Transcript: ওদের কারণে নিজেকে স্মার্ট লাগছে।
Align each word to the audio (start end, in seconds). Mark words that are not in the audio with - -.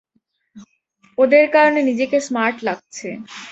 ওদের 1.17 1.45
কারণে 1.55 1.79
নিজেকে 1.89 2.17
স্মার্ট 2.27 2.57
লাগছে। 2.67 3.07